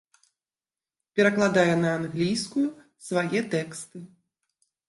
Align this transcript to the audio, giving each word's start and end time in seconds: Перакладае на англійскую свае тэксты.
Перакладае 1.19 1.75
на 1.83 1.91
англійскую 1.99 2.67
свае 3.09 3.39
тэксты. 3.53 3.97